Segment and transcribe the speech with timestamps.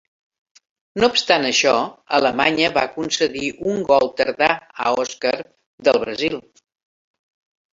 [1.01, 1.73] No obstant això,
[2.19, 4.49] Alemanya va concedir un gol tardà
[4.87, 5.35] a Oscar,
[5.89, 6.41] del Brasil.